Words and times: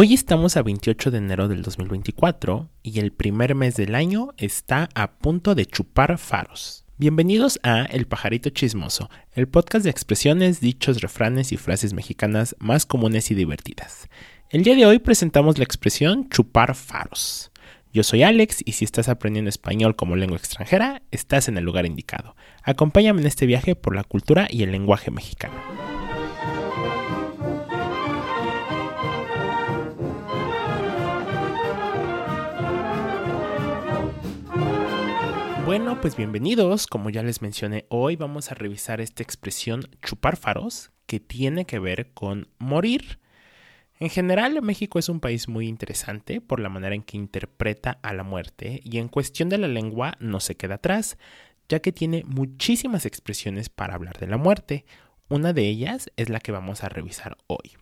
Hoy 0.00 0.14
estamos 0.14 0.56
a 0.56 0.62
28 0.62 1.10
de 1.10 1.18
enero 1.18 1.48
del 1.48 1.62
2024 1.62 2.70
y 2.84 3.00
el 3.00 3.10
primer 3.10 3.56
mes 3.56 3.74
del 3.74 3.96
año 3.96 4.28
está 4.36 4.88
a 4.94 5.18
punto 5.18 5.56
de 5.56 5.66
chupar 5.66 6.18
faros. 6.18 6.84
Bienvenidos 6.98 7.58
a 7.64 7.82
El 7.82 8.06
Pajarito 8.06 8.50
Chismoso, 8.50 9.10
el 9.32 9.48
podcast 9.48 9.82
de 9.82 9.90
expresiones, 9.90 10.60
dichos, 10.60 11.00
refranes 11.00 11.50
y 11.50 11.56
frases 11.56 11.94
mexicanas 11.94 12.54
más 12.60 12.86
comunes 12.86 13.32
y 13.32 13.34
divertidas. 13.34 14.08
El 14.50 14.62
día 14.62 14.76
de 14.76 14.86
hoy 14.86 15.00
presentamos 15.00 15.58
la 15.58 15.64
expresión 15.64 16.28
chupar 16.28 16.76
faros. 16.76 17.50
Yo 17.92 18.04
soy 18.04 18.22
Alex 18.22 18.62
y 18.64 18.74
si 18.74 18.84
estás 18.84 19.08
aprendiendo 19.08 19.48
español 19.48 19.96
como 19.96 20.14
lengua 20.14 20.38
extranjera, 20.38 21.02
estás 21.10 21.48
en 21.48 21.58
el 21.58 21.64
lugar 21.64 21.86
indicado. 21.86 22.36
Acompáñame 22.62 23.22
en 23.22 23.26
este 23.26 23.46
viaje 23.46 23.74
por 23.74 23.96
la 23.96 24.04
cultura 24.04 24.46
y 24.48 24.62
el 24.62 24.70
lenguaje 24.70 25.10
mexicano. 25.10 25.54
Bueno, 35.78 36.00
pues 36.00 36.16
bienvenidos. 36.16 36.88
Como 36.88 37.08
ya 37.08 37.22
les 37.22 37.40
mencioné, 37.40 37.86
hoy 37.88 38.16
vamos 38.16 38.50
a 38.50 38.56
revisar 38.56 39.00
esta 39.00 39.22
expresión 39.22 39.88
chupar 40.02 40.36
faros 40.36 40.90
que 41.06 41.20
tiene 41.20 41.66
que 41.66 41.78
ver 41.78 42.10
con 42.14 42.48
morir. 42.58 43.20
En 44.00 44.10
general, 44.10 44.60
México 44.60 44.98
es 44.98 45.08
un 45.08 45.20
país 45.20 45.46
muy 45.46 45.68
interesante 45.68 46.40
por 46.40 46.58
la 46.58 46.68
manera 46.68 46.96
en 46.96 47.04
que 47.04 47.16
interpreta 47.16 48.00
a 48.02 48.12
la 48.12 48.24
muerte 48.24 48.80
y 48.82 48.98
en 48.98 49.06
cuestión 49.06 49.50
de 49.50 49.58
la 49.58 49.68
lengua 49.68 50.16
no 50.18 50.40
se 50.40 50.56
queda 50.56 50.74
atrás, 50.74 51.16
ya 51.68 51.78
que 51.78 51.92
tiene 51.92 52.24
muchísimas 52.26 53.06
expresiones 53.06 53.68
para 53.68 53.94
hablar 53.94 54.18
de 54.18 54.26
la 54.26 54.36
muerte. 54.36 54.84
Una 55.28 55.52
de 55.52 55.68
ellas 55.68 56.10
es 56.16 56.28
la 56.28 56.40
que 56.40 56.50
vamos 56.50 56.82
a 56.82 56.88
revisar 56.88 57.38
hoy. 57.46 57.76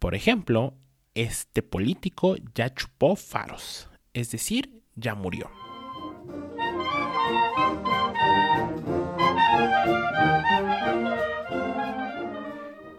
Por 0.00 0.16
ejemplo, 0.16 0.74
este 1.14 1.62
político 1.62 2.34
ya 2.56 2.74
chupó 2.74 3.14
faros, 3.14 3.88
es 4.14 4.32
decir, 4.32 4.82
ya 4.96 5.14
murió. 5.14 5.48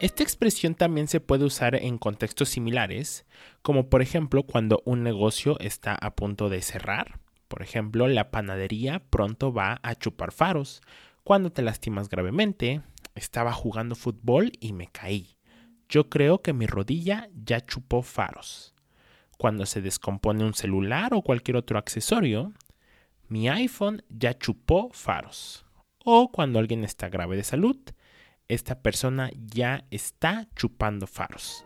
Esta 0.06 0.22
expresión 0.22 0.76
también 0.76 1.08
se 1.08 1.20
puede 1.20 1.46
usar 1.46 1.74
en 1.74 1.98
contextos 1.98 2.50
similares, 2.50 3.26
como 3.64 3.90
por 3.90 4.04
ejemplo 4.04 4.44
cuando 4.44 4.84
un 4.86 5.02
negocio 5.02 5.58
está 5.60 5.96
a 5.96 6.16
punto 6.16 6.48
de 6.48 6.62
cerrar. 6.62 7.20
Por 7.48 7.64
ejemplo, 7.64 8.08
la 8.08 8.30
panadería 8.30 9.00
pronto 9.10 9.52
va 9.52 9.80
a 9.82 9.96
chupar 9.96 10.32
faros. 10.32 10.82
Cuando 11.24 11.52
te 11.52 11.64
lastimas 11.64 12.08
gravemente, 12.08 12.84
estaba 13.16 13.52
jugando 13.52 13.96
fútbol 13.96 14.52
y 14.60 14.74
me 14.74 14.88
caí. 14.88 15.38
Yo 15.90 16.08
creo 16.08 16.42
que 16.42 16.54
mi 16.54 16.68
rodilla 16.68 17.28
ya 17.34 17.66
chupó 17.66 18.04
faros. 18.04 18.76
Cuando 19.40 19.66
se 19.66 19.82
descompone 19.82 20.44
un 20.44 20.54
celular 20.54 21.16
o 21.16 21.24
cualquier 21.24 21.58
otro 21.58 21.80
accesorio, 21.80 22.54
mi 23.28 23.50
iPhone 23.50 24.04
ya 24.10 24.38
chupó 24.38 24.90
faros. 24.92 25.66
O 26.04 26.32
cuando 26.32 26.60
alguien 26.60 26.84
está 26.84 27.10
grave 27.10 27.36
de 27.36 27.44
salud, 27.44 27.78
esta 28.48 28.82
persona 28.82 29.32
ya 29.36 29.86
está 29.90 30.48
chupando 30.56 31.08
faros. 31.08 31.66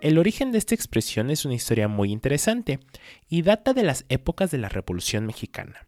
El 0.00 0.18
origen 0.18 0.52
de 0.52 0.58
esta 0.58 0.74
expresión 0.74 1.30
es 1.30 1.46
una 1.46 1.54
historia 1.54 1.88
muy 1.88 2.12
interesante 2.12 2.78
y 3.28 3.40
data 3.40 3.72
de 3.72 3.84
las 3.84 4.04
épocas 4.10 4.50
de 4.50 4.58
la 4.58 4.68
Revolución 4.68 5.24
Mexicana. 5.24 5.80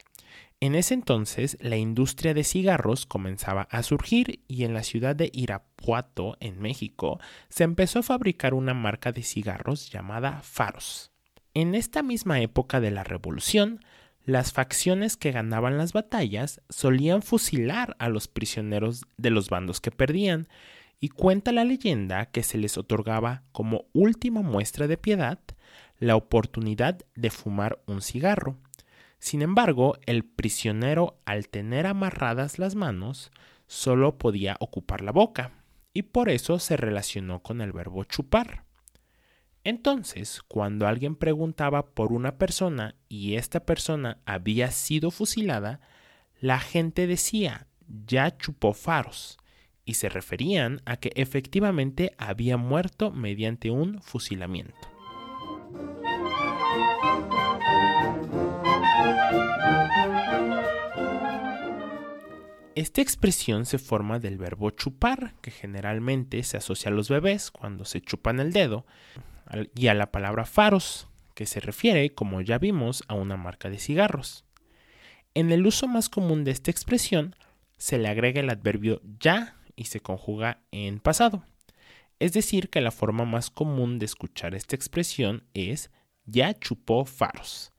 En 0.58 0.74
ese 0.74 0.94
entonces, 0.94 1.58
la 1.60 1.76
industria 1.76 2.32
de 2.32 2.42
cigarros 2.42 3.04
comenzaba 3.04 3.68
a 3.70 3.82
surgir 3.82 4.40
y 4.48 4.64
en 4.64 4.72
la 4.72 4.84
ciudad 4.84 5.14
de 5.14 5.30
Irapuato, 5.34 6.38
en 6.40 6.60
México, 6.60 7.20
se 7.50 7.64
empezó 7.64 7.98
a 7.98 8.02
fabricar 8.02 8.54
una 8.54 8.72
marca 8.72 9.12
de 9.12 9.22
cigarros 9.22 9.90
llamada 9.90 10.40
Faros. 10.42 11.12
En 11.52 11.74
esta 11.74 12.02
misma 12.02 12.40
época 12.40 12.80
de 12.80 12.90
la 12.90 13.04
Revolución, 13.04 13.84
las 14.24 14.52
facciones 14.52 15.18
que 15.18 15.30
ganaban 15.30 15.76
las 15.76 15.92
batallas 15.92 16.62
solían 16.70 17.20
fusilar 17.20 17.94
a 17.98 18.08
los 18.08 18.26
prisioneros 18.26 19.04
de 19.18 19.30
los 19.30 19.50
bandos 19.50 19.80
que 19.80 19.90
perdían, 19.90 20.48
y 21.00 21.10
cuenta 21.10 21.52
la 21.52 21.64
leyenda 21.64 22.26
que 22.26 22.42
se 22.42 22.56
les 22.56 22.78
otorgaba 22.78 23.42
como 23.52 23.84
última 23.92 24.40
muestra 24.40 24.86
de 24.86 24.96
piedad 24.96 25.38
la 25.98 26.16
oportunidad 26.16 26.98
de 27.14 27.30
fumar 27.30 27.78
un 27.86 28.02
cigarro. 28.02 28.56
Sin 29.18 29.42
embargo, 29.42 29.96
el 30.06 30.24
prisionero, 30.24 31.20
al 31.24 31.48
tener 31.48 31.86
amarradas 31.86 32.58
las 32.58 32.74
manos, 32.74 33.30
solo 33.66 34.18
podía 34.18 34.56
ocupar 34.60 35.00
la 35.00 35.12
boca, 35.12 35.52
y 35.92 36.02
por 36.02 36.28
eso 36.28 36.58
se 36.58 36.76
relacionó 36.76 37.42
con 37.42 37.60
el 37.60 37.72
verbo 37.72 38.04
chupar. 38.04 38.64
Entonces, 39.64 40.42
cuando 40.46 40.86
alguien 40.86 41.16
preguntaba 41.16 41.86
por 41.86 42.12
una 42.12 42.38
persona 42.38 42.94
y 43.08 43.34
esta 43.34 43.64
persona 43.64 44.18
había 44.24 44.70
sido 44.70 45.10
fusilada, 45.10 45.80
la 46.40 46.60
gente 46.60 47.06
decía, 47.06 47.66
ya 48.06 48.36
chupó 48.36 48.74
faros, 48.74 49.38
y 49.84 49.94
se 49.94 50.08
referían 50.08 50.82
a 50.84 50.98
que 50.98 51.12
efectivamente 51.14 52.14
había 52.18 52.56
muerto 52.56 53.10
mediante 53.10 53.70
un 53.70 54.00
fusilamiento. 54.02 54.95
Esta 62.76 63.00
expresión 63.00 63.64
se 63.64 63.78
forma 63.78 64.18
del 64.18 64.36
verbo 64.36 64.68
chupar, 64.68 65.32
que 65.40 65.50
generalmente 65.50 66.42
se 66.42 66.58
asocia 66.58 66.90
a 66.90 66.94
los 66.94 67.08
bebés 67.08 67.50
cuando 67.50 67.86
se 67.86 68.02
chupan 68.02 68.38
el 68.38 68.52
dedo, 68.52 68.84
y 69.74 69.86
a 69.86 69.94
la 69.94 70.12
palabra 70.12 70.44
faros, 70.44 71.08
que 71.32 71.46
se 71.46 71.58
refiere, 71.60 72.12
como 72.12 72.42
ya 72.42 72.58
vimos, 72.58 73.02
a 73.08 73.14
una 73.14 73.38
marca 73.38 73.70
de 73.70 73.78
cigarros. 73.78 74.44
En 75.32 75.52
el 75.52 75.66
uso 75.66 75.88
más 75.88 76.10
común 76.10 76.44
de 76.44 76.50
esta 76.50 76.70
expresión, 76.70 77.34
se 77.78 77.96
le 77.96 78.08
agrega 78.08 78.40
el 78.40 78.50
adverbio 78.50 79.00
ya 79.20 79.56
y 79.74 79.86
se 79.86 80.00
conjuga 80.00 80.60
en 80.70 81.00
pasado. 81.00 81.46
Es 82.18 82.34
decir, 82.34 82.68
que 82.68 82.82
la 82.82 82.90
forma 82.90 83.24
más 83.24 83.48
común 83.48 83.98
de 83.98 84.04
escuchar 84.04 84.54
esta 84.54 84.76
expresión 84.76 85.44
es 85.54 85.90
ya 86.26 86.52
chupó 86.52 87.06
faros. 87.06 87.72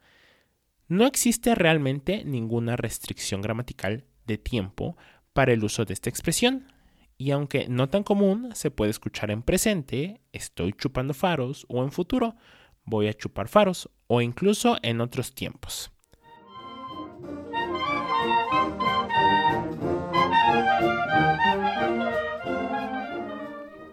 No 0.87 1.05
existe 1.05 1.53
realmente 1.53 2.25
ninguna 2.25 2.77
restricción 2.77 3.43
gramatical 3.43 4.03
de 4.27 4.37
tiempo 4.37 4.97
para 5.33 5.53
el 5.53 5.63
uso 5.63 5.85
de 5.85 5.93
esta 5.93 6.09
expresión, 6.09 6.71
y 7.17 7.31
aunque 7.31 7.67
no 7.67 7.89
tan 7.89 8.03
común, 8.03 8.51
se 8.53 8.69
puede 8.69 8.91
escuchar 8.91 9.31
en 9.31 9.41
presente, 9.41 10.21
estoy 10.33 10.73
chupando 10.73 11.15
faros, 11.15 11.65
o 11.69 11.83
en 11.83 11.91
futuro, 11.91 12.35
voy 12.83 13.07
a 13.07 13.13
chupar 13.13 13.47
faros, 13.47 13.89
o 14.05 14.21
incluso 14.21 14.77
en 14.83 15.01
otros 15.01 15.33
tiempos. 15.33 15.91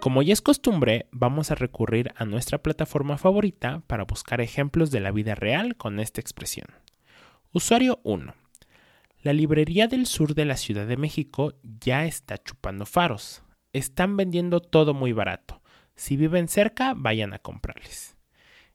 Como 0.01 0.21
ya 0.21 0.35
es 0.35 0.43
costumbre, 0.43 1.07
vamos 1.13 1.51
a 1.51 1.55
recurrir 1.55 2.13
a 2.17 2.27
nuestra 2.27 2.59
plataforma 2.59 3.17
favorita 3.17 3.83
para 3.87 4.05
buscar 4.05 4.43
ejemplos 4.43 4.91
de 4.91 5.01
la 5.01 5.13
vida 5.13 5.35
real 5.35 5.77
con 5.77 5.99
esta 5.99 6.21
expresión. 6.21 6.67
Usuario 7.53 8.01
1. 8.05 8.35
La 9.25 9.33
librería 9.33 9.89
del 9.89 10.05
sur 10.05 10.35
de 10.35 10.45
la 10.45 10.59
Ciudad 10.59 10.87
de 10.87 10.99
México 10.99 11.55
ya 11.63 12.05
está 12.05 12.37
chupando 12.37 12.85
faros. 12.85 13.43
Están 13.73 14.19
vendiendo 14.19 14.61
todo 14.61 14.93
muy 14.93 15.15
barato. 15.15 15.63
Si 15.97 16.19
viven 16.19 16.47
cerca, 16.47 16.93
vayan 16.95 17.33
a 17.33 17.39
comprarles. 17.39 18.19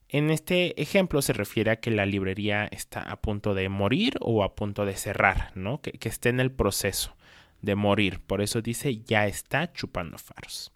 En 0.08 0.32
este 0.32 0.82
ejemplo 0.82 1.22
se 1.22 1.34
refiere 1.34 1.70
a 1.70 1.76
que 1.76 1.92
la 1.92 2.08
librería 2.08 2.66
está 2.66 3.04
a 3.04 3.22
punto 3.22 3.54
de 3.54 3.70
morir 3.70 4.16
o 4.22 4.44
a 4.44 4.56
punto 4.56 4.86
de 4.86 4.96
cerrar, 4.96 5.52
¿no? 5.54 5.82
Que, 5.82 5.92
que 5.92 6.10
esté 6.10 6.30
en 6.30 6.40
el 6.40 6.52
proceso 6.52 7.16
de 7.62 7.76
morir. 7.76 8.20
Por 8.20 8.42
eso 8.42 8.64
dice 8.64 9.04
ya 9.04 9.28
está 9.28 9.72
chupando 9.72 10.18
faros. 10.18 10.74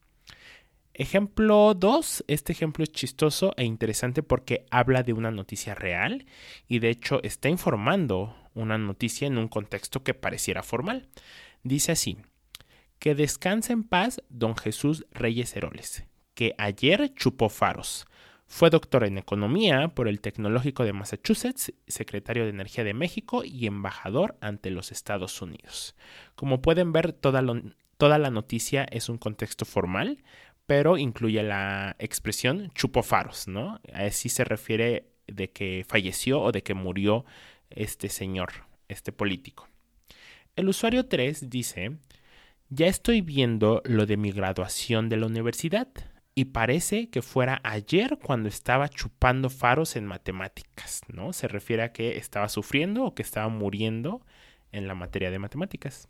Ejemplo 0.93 1.73
2. 1.73 2.25
Este 2.27 2.51
ejemplo 2.51 2.83
es 2.83 2.91
chistoso 2.91 3.55
e 3.57 3.63
interesante 3.63 4.21
porque 4.21 4.67
habla 4.69 5.01
de 5.01 5.13
una 5.13 5.31
noticia 5.31 5.73
real 5.73 6.27
y 6.67 6.77
de 6.77 6.91
hecho 6.91 7.23
está 7.23 7.49
informando 7.49 8.35
una 8.53 8.77
noticia 8.77 9.27
en 9.27 9.37
un 9.37 9.47
contexto 9.47 10.03
que 10.03 10.13
pareciera 10.13 10.63
formal. 10.63 11.07
Dice 11.63 11.91
así, 11.93 12.17
que 12.99 13.15
descanse 13.15 13.73
en 13.73 13.83
paz 13.83 14.21
don 14.29 14.55
Jesús 14.55 15.05
Reyes 15.11 15.55
Heroles, 15.55 16.05
que 16.35 16.55
ayer 16.57 17.13
chupó 17.15 17.49
faros. 17.49 18.05
Fue 18.45 18.69
doctor 18.69 19.03
en 19.03 19.17
economía 19.17 19.89
por 19.89 20.07
el 20.07 20.21
Tecnológico 20.21 20.83
de 20.83 20.93
Massachusetts, 20.93 21.73
secretario 21.87 22.43
de 22.43 22.51
Energía 22.51 22.83
de 22.83 22.93
México 22.93 23.43
y 23.43 23.65
embajador 23.65 24.37
ante 24.41 24.69
los 24.69 24.91
Estados 24.91 25.41
Unidos. 25.41 25.95
Como 26.35 26.61
pueden 26.61 26.91
ver, 26.91 27.13
toda, 27.13 27.41
la 27.41 28.29
noticia 28.29 28.85
es 28.91 29.09
un 29.09 29.17
contexto 29.17 29.65
formal, 29.65 30.23
pero 30.65 30.97
incluye 30.97 31.41
la 31.43 31.95
expresión 31.99 32.71
chupó 32.75 33.01
faros, 33.03 33.47
¿no? 33.47 33.81
Así 33.93 34.29
se 34.29 34.43
refiere 34.43 35.09
de 35.27 35.49
que 35.49 35.85
falleció 35.87 36.41
o 36.41 36.51
de 36.51 36.63
que 36.63 36.73
murió 36.73 37.25
este 37.75 38.09
señor, 38.09 38.51
este 38.87 39.11
político. 39.11 39.67
El 40.55 40.69
usuario 40.69 41.07
3 41.07 41.49
dice, 41.49 41.97
ya 42.69 42.87
estoy 42.87 43.21
viendo 43.21 43.81
lo 43.85 44.05
de 44.05 44.17
mi 44.17 44.31
graduación 44.31 45.09
de 45.09 45.17
la 45.17 45.25
universidad 45.25 45.87
y 46.35 46.45
parece 46.45 47.09
que 47.09 47.21
fuera 47.21 47.61
ayer 47.63 48.17
cuando 48.21 48.49
estaba 48.49 48.89
chupando 48.89 49.49
faros 49.49 49.95
en 49.95 50.05
matemáticas, 50.05 51.01
¿no? 51.07 51.33
Se 51.33 51.47
refiere 51.47 51.83
a 51.83 51.91
que 51.91 52.17
estaba 52.17 52.49
sufriendo 52.49 53.05
o 53.05 53.13
que 53.13 53.21
estaba 53.21 53.49
muriendo 53.49 54.25
en 54.71 54.87
la 54.87 54.95
materia 54.95 55.29
de 55.29 55.39
matemáticas. 55.39 56.07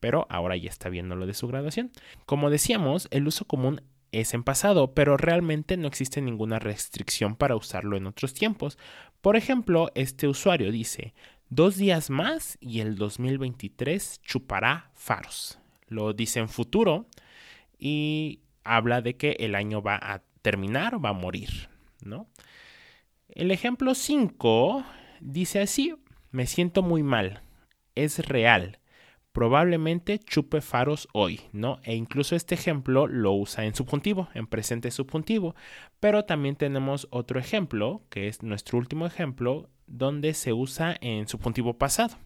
Pero 0.00 0.26
ahora 0.28 0.56
ya 0.56 0.68
está 0.68 0.90
viendo 0.90 1.16
lo 1.16 1.26
de 1.26 1.32
su 1.32 1.48
graduación. 1.48 1.90
Como 2.26 2.50
decíamos, 2.50 3.08
el 3.10 3.26
uso 3.26 3.46
común 3.46 3.80
es 4.20 4.34
en 4.34 4.42
pasado, 4.42 4.94
pero 4.94 5.16
realmente 5.16 5.76
no 5.76 5.88
existe 5.88 6.20
ninguna 6.20 6.58
restricción 6.58 7.36
para 7.36 7.56
usarlo 7.56 7.96
en 7.96 8.06
otros 8.06 8.34
tiempos. 8.34 8.78
Por 9.20 9.36
ejemplo, 9.36 9.90
este 9.94 10.28
usuario 10.28 10.70
dice, 10.70 11.14
dos 11.48 11.76
días 11.76 12.10
más 12.10 12.58
y 12.60 12.80
el 12.80 12.96
2023 12.96 14.20
chupará 14.22 14.90
faros. 14.94 15.58
Lo 15.88 16.12
dice 16.12 16.40
en 16.40 16.48
futuro 16.48 17.06
y 17.78 18.40
habla 18.64 19.00
de 19.02 19.16
que 19.16 19.36
el 19.40 19.54
año 19.54 19.82
va 19.82 19.96
a 19.96 20.22
terminar, 20.42 21.04
va 21.04 21.10
a 21.10 21.14
morir, 21.14 21.68
¿no? 22.04 22.28
El 23.28 23.50
ejemplo 23.50 23.94
5 23.94 24.84
dice 25.20 25.60
así, 25.60 25.94
me 26.30 26.46
siento 26.46 26.82
muy 26.82 27.02
mal, 27.02 27.42
es 27.94 28.18
real, 28.26 28.78
probablemente 29.34 30.20
chupe 30.20 30.60
faros 30.60 31.08
hoy, 31.12 31.40
¿no? 31.52 31.80
E 31.82 31.96
incluso 31.96 32.36
este 32.36 32.54
ejemplo 32.54 33.08
lo 33.08 33.32
usa 33.32 33.64
en 33.64 33.74
subjuntivo, 33.74 34.28
en 34.32 34.46
presente 34.46 34.92
subjuntivo, 34.92 35.56
pero 35.98 36.24
también 36.24 36.54
tenemos 36.54 37.08
otro 37.10 37.40
ejemplo, 37.40 38.04
que 38.10 38.28
es 38.28 38.44
nuestro 38.44 38.78
último 38.78 39.06
ejemplo, 39.06 39.68
donde 39.88 40.34
se 40.34 40.52
usa 40.52 40.96
en 41.00 41.26
subjuntivo 41.26 41.76
pasado. 41.76 42.16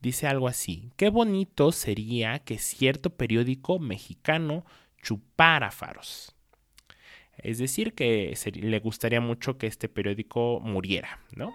Dice 0.00 0.28
algo 0.28 0.46
así, 0.46 0.92
qué 0.96 1.10
bonito 1.10 1.72
sería 1.72 2.38
que 2.38 2.58
cierto 2.58 3.10
periódico 3.10 3.80
mexicano 3.80 4.64
chupara 5.02 5.72
faros. 5.72 6.36
Es 7.36 7.58
decir, 7.58 7.94
que 7.94 8.32
le 8.54 8.78
gustaría 8.78 9.20
mucho 9.20 9.58
que 9.58 9.66
este 9.66 9.88
periódico 9.88 10.60
muriera, 10.60 11.18
¿no? 11.34 11.52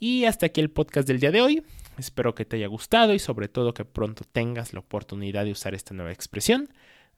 Y 0.00 0.24
hasta 0.24 0.46
aquí 0.46 0.60
el 0.60 0.70
podcast 0.70 1.06
del 1.06 1.20
día 1.20 1.30
de 1.30 1.40
hoy. 1.40 1.62
Espero 1.96 2.34
que 2.34 2.44
te 2.44 2.56
haya 2.56 2.66
gustado 2.66 3.14
y 3.14 3.18
sobre 3.18 3.48
todo 3.48 3.74
que 3.74 3.84
pronto 3.84 4.24
tengas 4.24 4.72
la 4.72 4.80
oportunidad 4.80 5.44
de 5.44 5.52
usar 5.52 5.74
esta 5.74 5.94
nueva 5.94 6.12
expresión. 6.12 6.68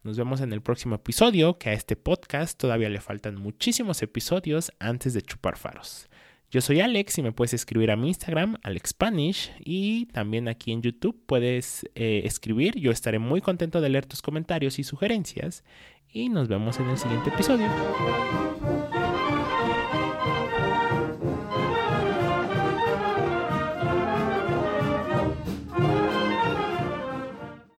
Nos 0.03 0.19
vemos 0.19 0.43
en 0.43 0.53
el 0.53 0.61
próximo 0.61 0.97
episodio, 0.97 1.59
que 1.59 1.71
a 1.71 1.73
este 1.73 1.97
podcast 1.97 2.59
todavía 2.61 2.91
le 2.91 3.01
faltan 3.01 3.37
muchísimos 3.37 4.03
episodios 4.03 4.71
antes 4.79 5.15
de 5.15 5.23
chupar 5.23 5.57
faros. 5.57 6.11
Yo 6.51 6.61
soy 6.61 6.81
Alex 6.81 7.17
y 7.17 7.23
me 7.23 7.33
puedes 7.33 7.55
escribir 7.55 7.91
a 7.91 7.97
mi 7.97 8.09
Instagram, 8.09 8.59
AlexSpanish, 8.63 9.51
y 9.61 10.05
también 10.13 10.47
aquí 10.47 10.71
en 10.71 10.83
YouTube 10.83 11.21
puedes 11.25 11.85
eh, 11.95 12.21
escribir. 12.25 12.79
Yo 12.79 12.91
estaré 12.91 13.19
muy 13.19 13.41
contento 13.41 13.81
de 13.81 13.89
leer 13.89 14.05
tus 14.05 14.21
comentarios 14.21 14.79
y 14.79 14.85
sugerencias. 14.85 15.65
Y 16.13 16.29
nos 16.29 16.49
vemos 16.49 16.79
en 16.79 16.91
el 16.91 16.99
siguiente 16.99 17.31
episodio. 17.31 17.67